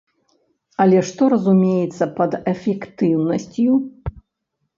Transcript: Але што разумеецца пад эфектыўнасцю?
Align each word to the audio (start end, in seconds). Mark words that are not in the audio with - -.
Але 0.85 1.03
што 1.09 1.27
разумеецца 1.33 2.03
пад 2.17 2.31
эфектыўнасцю? 2.53 3.69